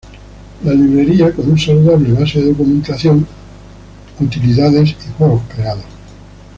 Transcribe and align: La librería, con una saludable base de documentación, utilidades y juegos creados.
La 0.63 0.73
librería, 0.73 1.31
con 1.31 1.47
una 1.51 1.61
saludable 1.61 2.11
base 2.13 2.39
de 2.41 2.47
documentación, 2.53 3.27
utilidades 4.19 4.89
y 4.93 5.11
juegos 5.15 5.43
creados. 5.55 5.83